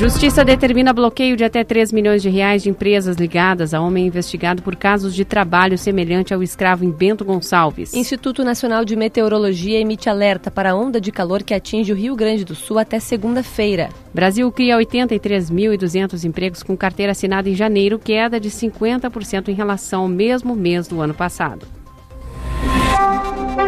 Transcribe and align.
Justiça 0.00 0.42
determina 0.42 0.94
bloqueio 0.94 1.36
de 1.36 1.44
até 1.44 1.62
3 1.62 1.92
milhões 1.92 2.22
de 2.22 2.30
reais 2.30 2.62
de 2.62 2.70
empresas 2.70 3.18
ligadas 3.18 3.74
a 3.74 3.82
homem 3.82 4.06
investigado 4.06 4.62
por 4.62 4.74
casos 4.74 5.14
de 5.14 5.26
trabalho 5.26 5.76
semelhante 5.76 6.32
ao 6.32 6.42
escravo 6.42 6.86
em 6.86 6.90
Bento 6.90 7.22
Gonçalves. 7.22 7.92
Instituto 7.92 8.42
Nacional 8.42 8.82
de 8.82 8.96
Meteorologia 8.96 9.78
emite 9.78 10.08
alerta 10.08 10.50
para 10.50 10.70
a 10.70 10.74
onda 10.74 10.98
de 10.98 11.12
calor 11.12 11.42
que 11.42 11.52
atinge 11.52 11.92
o 11.92 11.94
Rio 11.94 12.16
Grande 12.16 12.46
do 12.46 12.54
Sul 12.54 12.78
até 12.78 12.98
segunda-feira. 12.98 13.90
Brasil 14.14 14.50
cria 14.50 14.78
83.200 14.78 16.24
empregos 16.24 16.62
com 16.62 16.74
carteira 16.74 17.12
assinada 17.12 17.50
em 17.50 17.54
janeiro, 17.54 17.98
queda 17.98 18.40
de 18.40 18.48
50% 18.48 19.48
em 19.48 19.54
relação 19.54 20.00
ao 20.00 20.08
mesmo 20.08 20.56
mês 20.56 20.88
do 20.88 21.02
ano 21.02 21.12
passado. 21.12 21.66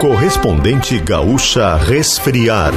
Correspondente 0.00 0.98
Gaúcha 0.98 1.76
Resfriar. 1.76 2.72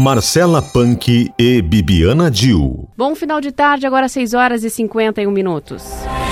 Marcela 0.00 0.62
Punk 0.62 1.30
e 1.38 1.60
Bibiana 1.60 2.30
Dil. 2.30 2.88
Bom 2.96 3.14
final 3.14 3.38
de 3.38 3.52
tarde, 3.52 3.86
agora 3.86 4.08
6 4.08 4.32
horas 4.32 4.64
e 4.64 4.70
51 4.70 5.30
minutos. 5.30 5.82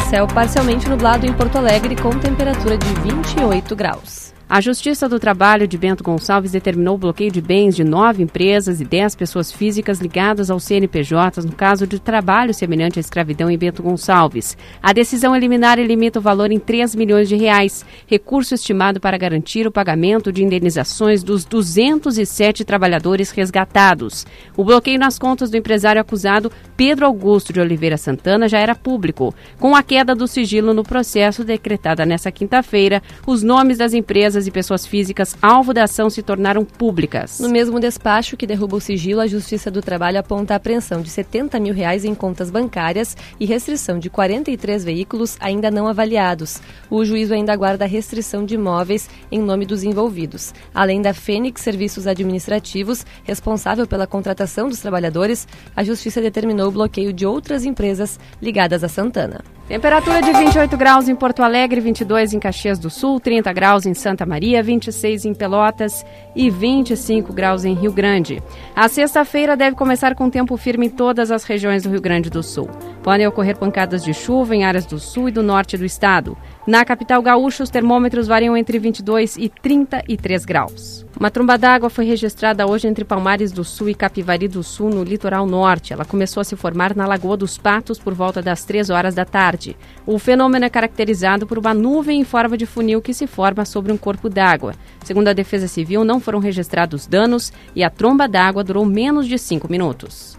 Céu 0.08 0.27
parcialmente 0.27 0.88
nublado 0.88 1.27
em 1.27 1.34
Porto 1.34 1.58
Alegre 1.58 1.94
com 1.94 2.08
temperatura 2.18 2.78
de 2.78 2.88
28 3.02 3.77
graus. 3.77 4.32
A 4.50 4.62
Justiça 4.62 5.06
do 5.06 5.20
Trabalho 5.20 5.68
de 5.68 5.76
Bento 5.76 6.02
Gonçalves 6.02 6.52
determinou 6.52 6.94
o 6.94 6.98
bloqueio 6.98 7.30
de 7.30 7.38
bens 7.38 7.76
de 7.76 7.84
nove 7.84 8.22
empresas 8.22 8.80
e 8.80 8.84
dez 8.84 9.14
pessoas 9.14 9.52
físicas 9.52 10.00
ligadas 10.00 10.50
ao 10.50 10.58
CNPJ 10.58 11.42
no 11.42 11.52
caso 11.52 11.86
de 11.86 12.00
trabalho 12.00 12.54
semelhante 12.54 12.98
à 12.98 13.00
escravidão 13.00 13.50
em 13.50 13.58
Bento 13.58 13.82
Gonçalves. 13.82 14.56
A 14.82 14.94
decisão 14.94 15.36
eliminar 15.36 15.78
limita 15.78 16.18
o 16.18 16.22
valor 16.22 16.50
em 16.50 16.58
3 16.58 16.94
milhões 16.94 17.28
de 17.28 17.36
reais, 17.36 17.84
recurso 18.06 18.54
estimado 18.54 18.98
para 18.98 19.18
garantir 19.18 19.66
o 19.66 19.70
pagamento 19.70 20.32
de 20.32 20.42
indenizações 20.42 21.22
dos 21.22 21.44
207 21.44 22.64
trabalhadores 22.64 23.30
resgatados. 23.30 24.27
O 24.56 24.64
bloqueio 24.64 24.98
nas 24.98 25.18
contas 25.18 25.50
do 25.50 25.58
empresário 25.58 26.00
acusado, 26.00 26.50
Pedro 26.74 27.05
Augusto 27.05 27.52
de 27.52 27.60
Oliveira 27.60 27.98
Santana, 27.98 28.48
já 28.48 28.58
era 28.58 28.74
público. 28.74 29.34
Com 29.58 29.77
a 29.77 29.83
queda 29.83 30.14
do 30.14 30.27
sigilo 30.27 30.72
no 30.72 30.83
processo 30.83 31.44
decretada 31.44 32.06
nesta 32.06 32.33
quinta-feira, 32.33 33.02
os 33.27 33.42
nomes 33.42 33.77
das 33.77 33.92
empresas 33.92 34.38
empresas 34.39 34.47
e 34.47 34.50
pessoas 34.50 34.86
físicas 34.86 35.36
alvo 35.42 35.75
da 35.75 35.84
ação 35.84 36.08
se 36.08 36.22
tornaram 36.22 36.64
públicas. 36.64 37.41
No 37.41 37.48
mesmo 37.48 37.81
despacho 37.81 38.36
que 38.36 38.47
derruba 38.47 38.77
o 38.77 38.80
sigilo, 38.80 39.20
a 39.20 39.27
Justiça 39.27 39.70
do 39.70 39.83
Trabalho 39.83 40.19
aponta 40.19 40.55
a 40.55 40.56
apreensão 40.56 41.00
de 41.00 41.11
70 41.11 41.58
mil 41.58 41.75
reais 41.75 42.05
em 42.05 42.14
contas 42.14 42.50
bancárias 42.50 43.17
e 43.41 43.47
restrição 43.47 43.98
de 43.98 44.08
43 44.08 44.84
veículos 44.84 45.36
ainda 45.41 45.70
não 45.70 45.89
avaliados. 45.89 46.61
O 46.91 47.05
juízo 47.05 47.34
ainda 47.34 47.53
aguarda 47.53 47.84
a 47.84 47.89
restrição 47.89 48.45
de 48.45 48.55
imóveis 48.55 49.08
em 49.30 49.41
nome 49.41 49.67
dos 49.67 49.83
envolvidos. 49.83 50.55
Além 50.75 51.02
da 51.02 51.12
Fênix 51.12 51.61
Serviços 51.62 52.06
Administrativos, 52.06 53.05
responsável 53.25 53.86
pela 53.86 54.06
contratação 54.06 54.69
dos 54.69 54.80
trabalhadores, 54.80 55.47
a 55.75 55.83
Justiça 55.83 56.20
determinou 56.20 56.69
o 56.69 56.73
bloqueio 56.73 57.12
de 57.12 57.27
outras 57.27 57.64
empresas 57.64 58.19
ligadas 58.41 58.84
a 58.84 58.89
Santana. 58.89 59.42
Temperatura 59.69 60.23
de 60.23 60.33
28 60.33 60.78
graus 60.78 61.11
em 61.11 61.14
Porto 61.14 61.42
Alegre, 61.42 61.78
22 61.78 62.33
em 62.33 62.41
Caxias 62.41 62.78
do 62.78 62.89
Sul, 62.89 63.20
30 63.20 63.52
graus 63.52 63.84
em 63.84 63.92
Santa 63.92 64.25
Maria, 64.28 64.62
26 64.62 65.24
em 65.24 65.34
Pelotas 65.34 66.04
e 66.36 66.50
25 66.50 67.32
graus 67.32 67.64
em 67.64 67.74
Rio 67.74 67.92
Grande. 67.92 68.42
A 68.76 68.86
sexta-feira 68.88 69.56
deve 69.56 69.74
começar 69.74 70.14
com 70.14 70.28
tempo 70.28 70.56
firme 70.56 70.86
em 70.86 70.90
todas 70.90 71.30
as 71.30 71.44
regiões 71.44 71.82
do 71.82 71.90
Rio 71.90 72.00
Grande 72.00 72.28
do 72.28 72.42
Sul. 72.42 72.68
Podem 73.02 73.26
ocorrer 73.26 73.56
pancadas 73.56 74.04
de 74.04 74.12
chuva 74.12 74.54
em 74.54 74.64
áreas 74.64 74.84
do 74.84 74.98
sul 74.98 75.28
e 75.28 75.32
do 75.32 75.42
norte 75.42 75.78
do 75.78 75.84
estado. 75.84 76.36
Na 76.69 76.84
capital 76.84 77.22
gaúcha, 77.22 77.62
os 77.62 77.70
termômetros 77.70 78.27
variam 78.27 78.55
entre 78.55 78.78
22 78.78 79.38
e 79.38 79.48
33 79.48 80.44
graus. 80.44 81.06
Uma 81.19 81.30
tromba 81.30 81.56
d'água 81.56 81.88
foi 81.88 82.05
registrada 82.05 82.66
hoje 82.66 82.86
entre 82.86 83.06
Palmares 83.06 83.50
do 83.50 83.64
Sul 83.64 83.88
e 83.88 83.94
Capivari 83.94 84.47
do 84.48 84.62
Sul, 84.62 84.91
no 84.91 85.02
litoral 85.02 85.46
norte. 85.46 85.94
Ela 85.94 86.05
começou 86.05 86.42
a 86.42 86.44
se 86.44 86.56
formar 86.56 86.94
na 86.94 87.06
Lagoa 87.06 87.39
dos 87.39 87.56
Patos 87.56 87.98
por 87.98 88.12
volta 88.12 88.42
das 88.42 88.67
3 88.67 88.90
horas 88.90 89.14
da 89.14 89.24
tarde. 89.24 89.79
O 90.05 90.18
fenômeno 90.18 90.67
é 90.67 90.68
caracterizado 90.68 91.46
por 91.46 91.56
uma 91.56 91.73
nuvem 91.73 92.20
em 92.20 92.24
forma 92.24 92.55
de 92.55 92.67
funil 92.67 93.00
que 93.00 93.14
se 93.14 93.27
forma 93.27 93.64
sobre 93.64 93.90
um 93.90 93.96
corpo 93.96 94.29
d'água. 94.29 94.74
Segundo 95.02 95.29
a 95.29 95.33
Defesa 95.33 95.68
Civil, 95.68 96.05
não 96.05 96.20
foram 96.20 96.39
registrados 96.39 97.06
danos 97.06 97.50
e 97.74 97.83
a 97.83 97.89
tromba 97.89 98.29
d'água 98.29 98.62
durou 98.62 98.85
menos 98.85 99.27
de 99.27 99.39
5 99.39 99.70
minutos. 99.70 100.37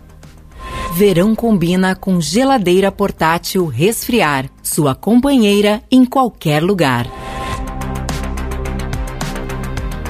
Verão 0.94 1.36
combina 1.36 1.96
com 1.96 2.20
geladeira 2.20 2.92
portátil 2.92 3.68
resfriar, 3.68 4.50
sua 4.62 4.96
companheira 4.96 5.82
em 5.90 6.04
qualquer 6.04 6.62
lugar. 6.62 7.06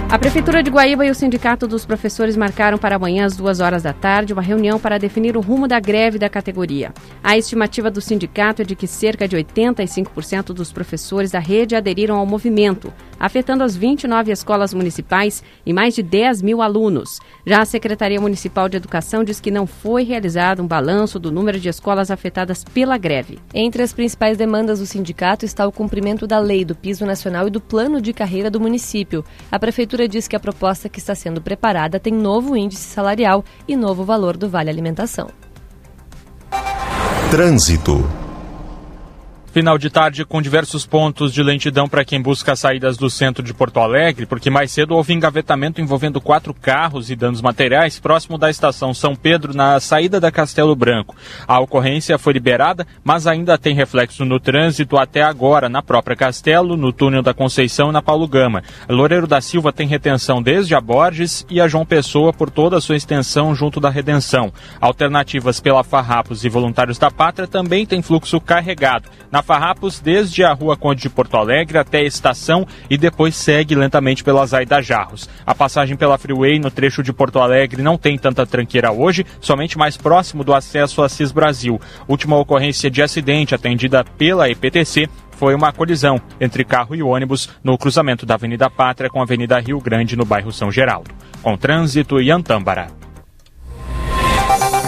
A 0.10 0.18
Prefeitura 0.18 0.64
de 0.64 0.72
Guaíba 0.72 1.06
e 1.06 1.12
o 1.12 1.14
Sindicato 1.14 1.68
dos 1.68 1.86
Professores 1.86 2.36
marcaram 2.36 2.80
para 2.80 2.96
amanhã 2.96 3.26
às 3.26 3.36
duas 3.36 3.60
horas 3.60 3.84
da 3.84 3.94
tarde 3.94 4.34
uma 4.34 4.42
reunião 4.42 4.80
para 4.80 4.98
definir 4.98 5.38
o 5.38 5.42
rumo 5.42 5.68
da 5.68 5.80
greve 5.80 6.18
da 6.18 6.28
categoria. 6.28 6.92
A 7.24 7.38
estimativa 7.38 7.92
do 7.92 8.02
sindicato 8.02 8.64
é 8.64 8.66
de 8.66 8.76
que 8.76 8.88
cerca 8.88 9.28
de 9.28 9.38
85% 9.38 10.46
dos 10.46 10.72
professores 10.72 11.30
da 11.30 11.40
rede 11.40 11.76
aderiram 11.76 12.16
ao 12.16 12.26
movimento, 12.26 12.92
afetando 13.20 13.64
as 13.64 13.76
29 13.76 14.32
escolas 14.32 14.74
municipais 14.74 15.44
e 15.66 15.74
mais 15.74 15.94
de 15.94 16.02
10 16.02 16.42
mil 16.42 16.62
alunos. 16.62 17.20
Já 17.46 17.62
a 17.62 17.66
Secretaria 17.66 18.22
Municipal 18.22 18.70
de 18.70 18.78
Educação 18.78 19.24
diz 19.24 19.40
que 19.40 19.52
não 19.52 19.68
foi 19.68 20.04
realizado 20.04 20.64
um 20.64 20.68
balanço 20.68 21.20
do 21.20 21.32
número 21.32 21.60
de 21.60 21.68
escolas 21.68 22.10
afetadas 22.10 22.64
pela 22.64 22.98
greve. 22.98 23.38
Entre 23.54 23.84
as 23.84 23.92
principais 23.92 24.38
demandas 24.38 24.80
do 24.80 24.86
sindicato 24.86 25.46
está 25.46 25.68
o 25.68 25.72
cumprimento 25.72 26.26
da 26.26 26.40
lei, 26.40 26.64
do 26.64 26.76
piso 26.76 27.06
nacional 27.06 27.48
e 27.48 27.52
do 27.52 27.60
plano 27.60 28.02
de 28.02 28.14
carreira 28.14 28.50
do 28.50 28.60
município. 28.60 29.26
A 29.52 29.60
Prefeitura 29.60 29.90
Prefeitura 29.90 30.08
diz 30.08 30.28
que 30.28 30.36
a 30.36 30.40
proposta 30.40 30.88
que 30.88 31.00
está 31.00 31.16
sendo 31.16 31.42
preparada 31.42 32.00
tem 32.00 32.14
novo 32.14 32.56
índice 32.56 32.84
salarial 32.84 33.44
e 33.68 33.76
novo 33.76 34.04
valor 34.04 34.38
do 34.38 34.48
Vale 34.48 34.70
Alimentação. 34.70 35.30
Trânsito. 37.32 38.19
Final 39.52 39.80
de 39.80 39.90
tarde 39.90 40.24
com 40.26 40.40
diversos 40.44 40.86
pontos 40.86 41.34
de 41.34 41.42
lentidão 41.42 41.90
para 41.90 42.06
quem 42.06 42.22
busca 42.22 42.56
saídas 42.56 42.98
do 42.98 43.10
centro 43.10 43.42
de 43.42 43.52
Porto 43.52 43.80
Alegre, 43.80 44.28
porque 44.28 44.48
mais 44.48 44.72
cedo 44.72 44.96
houve 44.96 45.12
engavetamento 45.12 45.82
envolvendo 45.82 46.22
quatro 46.22 46.54
carros 46.54 47.10
e 47.10 47.16
danos 47.16 47.42
materiais 47.42 48.00
próximo 48.00 48.38
da 48.38 48.50
estação 48.50 48.94
São 48.94 49.16
Pedro, 49.16 49.56
na 49.56 49.80
saída 49.80 50.20
da 50.20 50.32
Castelo 50.32 50.76
Branco. 50.76 51.16
A 51.48 51.60
ocorrência 51.60 52.20
foi 52.20 52.34
liberada, 52.34 52.86
mas 53.04 53.26
ainda 53.26 53.58
tem 53.58 53.74
reflexo 53.74 54.24
no 54.24 54.40
trânsito 54.40 54.98
até 54.98 55.24
agora, 55.24 55.68
na 55.68 55.82
própria 55.82 56.16
Castelo, 56.16 56.78
no 56.78 56.94
túnel 56.94 57.24
da 57.24 57.34
Conceição 57.34 57.90
e 57.90 57.94
na 57.94 58.04
Paulo 58.04 58.28
Gama. 58.28 58.62
Loureiro 58.88 59.26
da 59.26 59.42
Silva 59.42 59.74
tem 59.74 59.88
retenção 59.88 60.44
desde 60.44 60.76
a 60.76 60.80
Borges 60.80 61.44
e 61.50 61.60
a 61.60 61.68
João 61.68 61.88
Pessoa 61.88 62.32
por 62.32 62.52
toda 62.52 62.78
a 62.78 62.82
sua 62.82 62.96
extensão 62.96 63.56
junto 63.56 63.80
da 63.80 63.90
Redenção. 63.90 64.54
Alternativas 64.80 65.60
pela 65.60 65.84
Farrapos 65.84 66.46
e 66.46 66.50
Voluntários 66.50 67.00
da 67.00 67.10
Pátria 67.10 67.48
também 67.48 67.84
tem 67.84 68.04
fluxo 68.04 68.40
carregado. 68.40 69.10
Na 69.32 69.40
Farrapos 69.50 70.00
desde 70.00 70.44
a 70.44 70.54
Rua 70.54 70.78
Conde 70.78 71.02
de 71.02 71.10
Porto 71.10 71.36
Alegre 71.36 71.80
até 71.80 71.98
a 71.98 72.04
estação 72.04 72.68
e 72.88 72.96
depois 72.96 73.36
segue 73.36 73.74
lentamente 73.74 74.24
pela 74.24 74.46
Zaida 74.46 74.80
Jarros. 74.80 75.28
A 75.44 75.56
passagem 75.56 75.98
pela 75.98 76.20
Freeway 76.20 76.60
no 76.60 76.70
trecho 76.70 77.02
de 77.02 77.12
Porto 77.12 77.40
Alegre 77.40 77.82
não 77.82 77.98
tem 77.98 78.16
tanta 78.16 78.46
tranqueira 78.46 78.92
hoje, 78.92 79.26
somente 79.42 79.76
mais 79.76 79.98
próximo 79.98 80.44
do 80.44 80.54
acesso 80.54 81.02
a 81.02 81.10
Cis 81.10 81.32
Brasil. 81.32 81.82
Última 82.08 82.38
ocorrência 82.38 82.92
de 82.92 83.02
acidente 83.02 83.56
atendida 83.56 84.04
pela 84.04 84.48
EPTC 84.48 85.10
foi 85.32 85.56
uma 85.56 85.74
colisão 85.74 86.22
entre 86.40 86.64
carro 86.64 86.94
e 86.94 87.02
ônibus 87.02 87.50
no 87.64 87.76
cruzamento 87.76 88.28
da 88.28 88.36
Avenida 88.36 88.70
Pátria 88.70 89.10
com 89.10 89.20
a 89.20 89.24
Avenida 89.24 89.60
Rio 89.60 89.82
Grande, 89.82 90.16
no 90.16 90.26
bairro 90.26 90.52
São 90.52 90.72
Geraldo. 90.72 91.10
Com 91.42 91.58
trânsito 91.58 92.22
e 92.22 92.30
Antâmbara. 92.30 93.09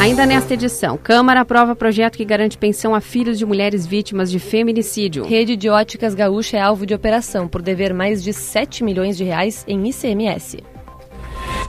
Ainda 0.01 0.25
nesta 0.25 0.56
edição, 0.56 0.97
Câmara 0.97 1.41
aprova 1.41 1.75
projeto 1.75 2.17
que 2.17 2.25
garante 2.25 2.57
pensão 2.57 2.95
a 2.95 3.00
filhos 3.00 3.38
de 3.38 3.45
mulheres 3.45 3.85
vítimas 3.85 4.31
de 4.31 4.39
feminicídio. 4.39 5.23
Rede 5.23 5.56
de 5.56 5.69
óticas 5.69 6.16
gaúcha 6.16 6.57
é 6.57 6.59
alvo 6.59 6.88
de 6.88 6.95
operação 6.95 7.47
por 7.47 7.62
dever 7.62 7.94
mais 7.94 8.23
de 8.23 8.34
7 8.34 8.84
milhões 8.84 9.16
de 9.16 9.23
reais 9.23 9.63
em 9.67 9.88
ICMS. 9.88 10.63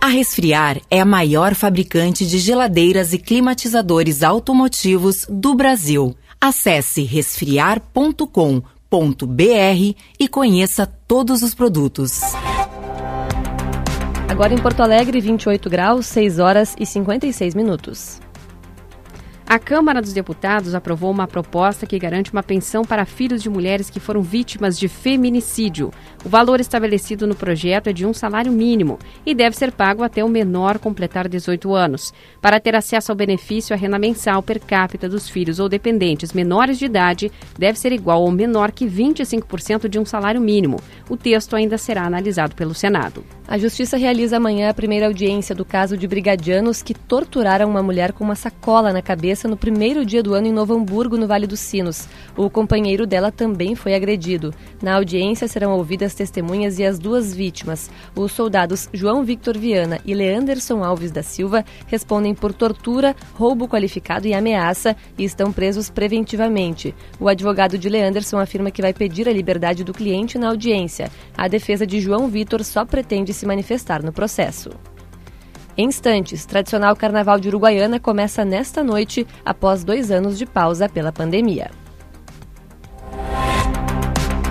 A 0.01 0.07
Resfriar 0.07 0.81
é 0.91 0.99
a 0.99 1.05
maior 1.05 1.55
fabricante 1.55 2.27
de 2.27 2.39
geladeiras 2.39 3.13
e 3.13 3.19
climatizadores 3.19 4.23
automotivos 4.23 5.27
do 5.29 5.55
Brasil. 5.55 6.17
Acesse 6.41 7.03
resfriar.com.br 7.03 8.23
e 10.19 10.27
conheça 10.27 10.87
todos 11.07 11.43
os 11.43 11.55
produtos. 11.55 12.23
Agora 14.33 14.55
em 14.55 14.57
Porto 14.57 14.81
Alegre, 14.81 15.21
28 15.21 15.69
graus, 15.69 16.07
6 16.07 16.39
horas 16.39 16.75
e 16.81 16.87
56 16.87 17.55
minutos. 17.55 18.19
A 19.47 19.59
Câmara 19.59 20.01
dos 20.01 20.15
Deputados 20.15 20.75
aprovou 20.75 21.11
uma 21.11 21.27
proposta 21.27 21.87
que 21.87 21.99
garante 21.99 22.33
uma 22.33 22.43
pensão 22.43 22.83
para 22.83 23.05
filhos 23.05 23.43
de 23.43 23.51
mulheres 23.51 23.91
que 23.91 24.01
foram 24.01 24.23
vítimas 24.23 24.79
de 24.79 24.89
feminicídio. 24.89 25.91
O 26.25 26.31
valor 26.31 26.61
estabelecido 26.61 27.27
no 27.27 27.35
projeto 27.35 27.89
é 27.89 27.93
de 27.93 28.07
um 28.07 28.15
salário 28.15 28.51
mínimo 28.51 28.99
e 29.27 29.35
deve 29.35 29.55
ser 29.55 29.71
pago 29.71 30.03
até 30.03 30.25
o 30.25 30.29
menor 30.31 30.79
completar 30.79 31.29
18 31.29 31.75
anos. 31.75 32.15
Para 32.41 32.59
ter 32.59 32.75
acesso 32.75 33.13
ao 33.13 33.17
benefício, 33.17 33.77
a 33.77 33.79
renda 33.79 33.99
mensal 33.99 34.43
per 34.43 34.59
capita 34.59 35.07
dos 35.07 35.29
filhos 35.29 35.59
ou 35.59 35.69
dependentes 35.69 36.33
menores 36.33 36.79
de 36.79 36.87
idade 36.87 37.31
deve 37.59 37.79
ser 37.79 37.93
igual 37.93 38.23
ou 38.23 38.31
menor 38.31 38.73
que 38.73 38.87
25% 38.87 39.87
de 39.87 39.99
um 39.99 40.07
salário 40.07 40.41
mínimo. 40.41 40.81
O 41.11 41.19
texto 41.19 41.55
ainda 41.55 41.77
será 41.77 42.07
analisado 42.07 42.57
pelo 42.57 42.73
Senado. 42.73 43.23
A 43.49 43.59
Justiça 43.59 43.97
realiza 43.97 44.37
amanhã 44.37 44.71
a 44.71 44.75
primeira 44.75 45.07
audiência 45.07 45.53
do 45.53 45.65
caso 45.65 45.97
de 45.97 46.07
brigadianos 46.07 46.81
que 46.81 46.95
torturaram 46.95 47.69
uma 47.69 47.83
mulher 47.83 48.13
com 48.13 48.23
uma 48.23 48.37
sacola 48.37 48.93
na 48.93 49.03
cabeça 49.03 49.49
no 49.49 49.57
primeiro 49.57 50.07
dia 50.07 50.23
do 50.23 50.33
ano 50.33 50.47
em 50.47 50.53
Novo 50.53 50.75
Hamburgo, 50.75 51.19
no 51.19 51.27
Vale 51.27 51.47
dos 51.47 51.59
Sinos. 51.59 52.09
O 52.37 52.49
companheiro 52.49 53.05
dela 53.05 53.33
também 53.33 53.75
foi 53.75 53.95
agredido. 53.95 54.55
Na 54.81 54.95
audiência 54.95 55.49
serão 55.49 55.73
ouvidas 55.73 56.15
testemunhas 56.15 56.79
e 56.79 56.85
as 56.85 57.01
duas 57.01 57.35
vítimas. 57.35 57.91
Os 58.15 58.31
soldados 58.31 58.89
João 58.93 59.25
Victor 59.25 59.59
Viana 59.59 59.99
e 60.07 60.15
Leanderson 60.15 60.85
Alves 60.85 61.11
da 61.11 61.23
Silva 61.23 61.65
respondem 61.89 62.35
por 62.35 62.53
tortura, 62.53 63.15
roubo 63.35 63.69
qualificado 63.69 64.27
e 64.27 64.33
ameaça 64.33 64.97
e 65.19 65.25
estão 65.25 65.53
presos 65.53 65.91
preventivamente. 65.91 66.95
O 67.19 67.29
advogado 67.29 67.77
de 67.77 67.89
Leanderson 67.89 68.39
afirma 68.39 68.71
que 68.71 68.81
vai 68.81 68.95
pedir 68.95 69.29
a 69.29 69.33
liberdade 69.33 69.83
do 69.83 69.93
cliente 69.93 70.39
na 70.39 70.49
audiência. 70.49 71.11
A 71.37 71.49
defesa 71.49 71.85
de 71.85 72.01
João 72.01 72.29
Vitor 72.29 72.63
só 72.63 72.85
pretende 72.85 73.32
se 73.33 73.47
manifestar 73.47 74.03
no 74.03 74.13
processo. 74.13 74.71
Em 75.77 75.87
instantes, 75.87 76.45
tradicional 76.45 76.95
Carnaval 76.95 77.41
de 77.41 77.49
Uruguaiana 77.49 77.99
começa 77.99 78.45
nesta 78.45 78.85
noite, 78.85 79.27
após 79.45 79.83
dois 79.83 80.11
anos 80.11 80.39
de 80.39 80.45
pausa 80.45 80.89
pela 80.89 81.11
pandemia. 81.11 81.71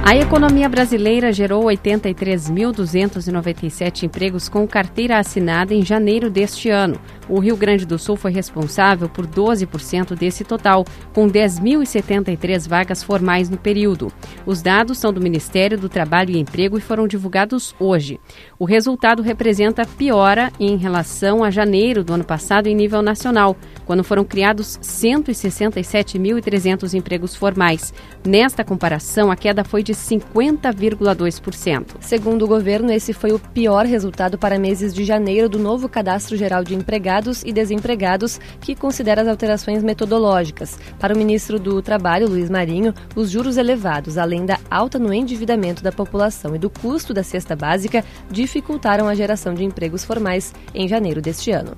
A 0.03 0.15
economia 0.15 0.67
brasileira 0.67 1.31
gerou 1.31 1.65
83.297 1.65 4.01
empregos 4.01 4.49
com 4.49 4.67
carteira 4.67 5.19
assinada 5.19 5.75
em 5.75 5.85
janeiro 5.85 6.27
deste 6.27 6.71
ano. 6.71 6.99
O 7.29 7.37
Rio 7.39 7.55
Grande 7.55 7.85
do 7.85 7.99
Sul 7.99 8.15
foi 8.15 8.31
responsável 8.31 9.07
por 9.07 9.27
12% 9.27 10.15
desse 10.15 10.43
total, 10.43 10.85
com 11.13 11.29
10.073 11.29 12.67
vagas 12.67 13.03
formais 13.03 13.47
no 13.47 13.57
período. 13.57 14.11
Os 14.43 14.63
dados 14.63 14.97
são 14.97 15.13
do 15.13 15.21
Ministério 15.21 15.77
do 15.77 15.87
Trabalho 15.87 16.31
e 16.31 16.39
Emprego 16.39 16.79
e 16.79 16.81
foram 16.81 17.07
divulgados 17.07 17.75
hoje. 17.79 18.19
O 18.57 18.65
resultado 18.65 19.21
representa 19.21 19.85
piora 19.85 20.51
em 20.59 20.77
relação 20.77 21.43
a 21.43 21.51
janeiro 21.51 22.03
do 22.03 22.13
ano 22.13 22.25
passado 22.25 22.65
em 22.65 22.73
nível 22.75 23.03
nacional, 23.03 23.55
quando 23.85 24.03
foram 24.03 24.25
criados 24.25 24.79
167.300 24.79 26.95
empregos 26.95 27.35
formais. 27.35 27.93
Nesta 28.25 28.63
comparação, 28.63 29.29
a 29.29 29.35
queda 29.35 29.63
foi 29.63 29.83
de 29.91 29.97
50,2%. 29.97 31.97
Segundo 31.99 32.45
o 32.45 32.47
governo, 32.47 32.91
esse 32.91 33.11
foi 33.11 33.33
o 33.33 33.39
pior 33.39 33.85
resultado 33.85 34.37
para 34.37 34.57
meses 34.57 34.93
de 34.93 35.03
janeiro 35.03 35.49
do 35.49 35.59
novo 35.59 35.89
Cadastro 35.89 36.37
Geral 36.37 36.63
de 36.63 36.73
Empregados 36.73 37.43
e 37.43 37.51
Desempregados, 37.51 38.39
que 38.61 38.73
considera 38.73 39.21
as 39.21 39.27
alterações 39.27 39.83
metodológicas. 39.83 40.79
Para 40.97 41.13
o 41.13 41.17
ministro 41.17 41.59
do 41.59 41.81
Trabalho, 41.81 42.29
Luiz 42.29 42.49
Marinho, 42.49 42.93
os 43.15 43.29
juros 43.29 43.57
elevados, 43.57 44.17
além 44.17 44.45
da 44.45 44.57
alta 44.69 44.97
no 44.97 45.13
endividamento 45.13 45.83
da 45.83 45.91
população 45.91 46.55
e 46.55 46.59
do 46.59 46.69
custo 46.69 47.13
da 47.13 47.23
cesta 47.23 47.55
básica, 47.55 48.05
dificultaram 48.29 49.09
a 49.09 49.15
geração 49.15 49.53
de 49.53 49.65
empregos 49.65 50.05
formais 50.05 50.53
em 50.73 50.87
janeiro 50.87 51.21
deste 51.21 51.51
ano. 51.51 51.75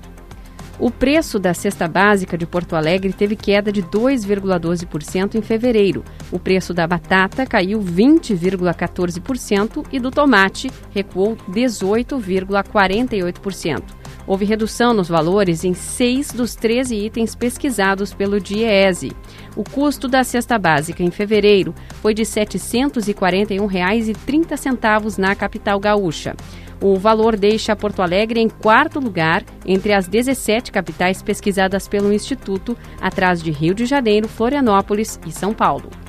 O 0.78 0.90
preço 0.90 1.38
da 1.38 1.54
cesta 1.54 1.86
básica 1.86 2.36
de 2.36 2.44
Porto 2.46 2.74
Alegre 2.74 3.12
teve 3.12 3.36
queda 3.36 3.70
de 3.70 3.80
2,12% 3.82 5.36
em 5.36 5.42
fevereiro. 5.42 6.02
O 6.32 6.38
preço 6.38 6.74
da 6.74 6.84
batata 6.86 7.46
caiu 7.46 7.80
20,14% 7.80 9.86
e 9.92 10.00
do 10.00 10.10
tomate 10.10 10.70
recuou 10.92 11.36
18,48%. 11.48 14.03
Houve 14.26 14.44
redução 14.44 14.92
nos 14.94 15.08
valores 15.08 15.64
em 15.64 15.74
seis 15.74 16.30
dos 16.32 16.54
13 16.54 16.94
itens 16.96 17.34
pesquisados 17.34 18.14
pelo 18.14 18.38
DIEESE. 18.40 19.12
O 19.54 19.62
custo 19.62 20.08
da 20.08 20.24
cesta 20.24 20.58
básica 20.58 21.02
em 21.02 21.10
fevereiro 21.10 21.74
foi 22.00 22.14
de 22.14 22.22
R$ 22.22 22.28
741,30 22.28 25.18
na 25.18 25.34
capital 25.34 25.78
gaúcha. 25.78 26.34
O 26.80 26.96
valor 26.96 27.36
deixa 27.36 27.76
Porto 27.76 28.00
Alegre 28.02 28.40
em 28.40 28.48
quarto 28.48 28.98
lugar 28.98 29.44
entre 29.64 29.92
as 29.92 30.08
17 30.08 30.72
capitais 30.72 31.22
pesquisadas 31.22 31.86
pelo 31.88 32.12
Instituto, 32.12 32.76
atrás 33.00 33.42
de 33.42 33.50
Rio 33.50 33.74
de 33.74 33.86
Janeiro, 33.86 34.28
Florianópolis 34.28 35.18
e 35.26 35.32
São 35.32 35.54
Paulo. 35.54 36.03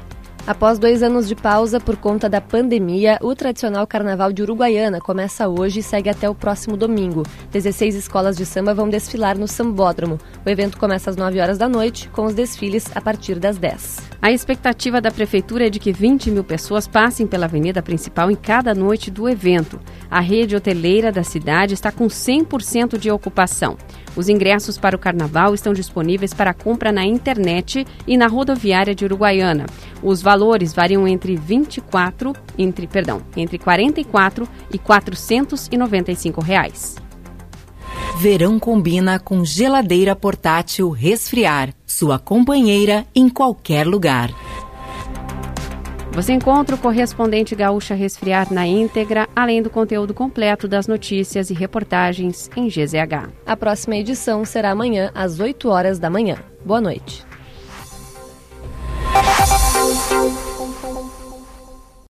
Após 0.47 0.77
dois 0.77 1.01
anos 1.01 1.27
de 1.27 1.33
pausa 1.33 1.79
por 1.79 1.97
conta 1.97 2.29
da 2.29 2.39
pandemia, 2.39 3.17
o 3.19 3.33
tradicional 3.33 3.87
Carnaval 3.87 4.31
de 4.31 4.43
Uruguaiana 4.43 5.01
começa 5.01 5.47
hoje 5.47 5.79
e 5.79 5.83
segue 5.83 6.07
até 6.07 6.29
o 6.29 6.35
próximo 6.35 6.77
domingo. 6.77 7.23
16 7.51 7.95
escolas 7.95 8.37
de 8.37 8.45
samba 8.45 8.71
vão 8.71 8.87
desfilar 8.87 9.35
no 9.39 9.47
Sambódromo. 9.47 10.19
O 10.45 10.49
evento 10.49 10.77
começa 10.77 11.09
às 11.09 11.15
9 11.15 11.39
horas 11.39 11.57
da 11.57 11.67
noite, 11.67 12.09
com 12.09 12.25
os 12.25 12.35
desfiles 12.35 12.85
a 12.93 13.01
partir 13.01 13.39
das 13.39 13.57
10. 13.57 13.97
A 14.21 14.31
expectativa 14.31 15.01
da 15.01 15.09
Prefeitura 15.09 15.65
é 15.65 15.69
de 15.69 15.79
que 15.79 15.91
20 15.91 16.29
mil 16.29 16.43
pessoas 16.43 16.87
passem 16.87 17.25
pela 17.25 17.45
avenida 17.45 17.81
principal 17.81 18.29
em 18.29 18.35
cada 18.35 18.75
noite 18.75 19.09
do 19.09 19.27
evento. 19.27 19.79
A 20.11 20.19
rede 20.19 20.55
hoteleira 20.55 21.11
da 21.11 21.23
cidade 21.23 21.73
está 21.73 21.91
com 21.91 22.05
100% 22.05 22.99
de 22.99 23.09
ocupação. 23.09 23.77
Os 24.15 24.29
ingressos 24.29 24.77
para 24.77 24.95
o 24.95 24.99
carnaval 24.99 25.53
estão 25.53 25.73
disponíveis 25.73 26.33
para 26.33 26.53
compra 26.53 26.91
na 26.91 27.05
internet 27.05 27.85
e 28.07 28.17
na 28.17 28.27
rodoviária 28.27 28.95
de 28.95 29.05
Uruguaiana. 29.05 29.65
Os 30.01 30.21
valores 30.21 30.73
variam 30.73 31.07
entre 31.07 31.35
24, 31.35 32.33
entre, 32.57 32.87
perdão, 32.87 33.21
entre 33.35 33.57
44 33.57 34.47
e 34.71 34.77
495 34.77 36.41
reais. 36.41 36.95
Verão 38.17 38.57
combina 38.57 39.19
com 39.19 39.43
geladeira 39.43 40.15
portátil 40.15 40.89
resfriar, 40.89 41.73
sua 41.85 42.17
companheira 42.17 43.05
em 43.13 43.27
qualquer 43.27 43.85
lugar. 43.85 44.31
Você 46.15 46.31
encontra 46.31 46.77
o 46.77 46.79
correspondente 46.79 47.53
Gaúcha 47.55 47.93
Resfriar 47.93 48.51
na 48.51 48.65
íntegra, 48.65 49.27
além 49.35 49.61
do 49.61 49.69
conteúdo 49.69 50.13
completo 50.13 50.65
das 50.65 50.87
notícias 50.87 51.49
e 51.49 51.53
reportagens 51.53 52.49
em 52.55 52.69
GZH. 52.69 53.29
A 53.45 53.57
próxima 53.57 53.97
edição 53.97 54.45
será 54.45 54.71
amanhã 54.71 55.11
às 55.13 55.41
8 55.41 55.67
horas 55.67 55.99
da 55.99 56.09
manhã. 56.09 56.37
Boa 56.63 56.79
noite. 56.79 57.25